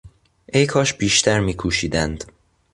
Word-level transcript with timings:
ای 0.53 0.65
کاش 0.65 0.93
بیشتر 0.93 1.39
میکوشیدند! 1.39 2.23